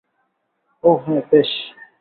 ওহ, 0.83 0.97
হ্যাঁ, 1.05 1.21
বেশ। 1.31 1.51